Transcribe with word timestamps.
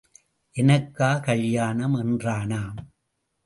எனக்கா 0.55 1.19
கல்யாணம் 1.19 1.95
என்றானாம். 1.95 2.77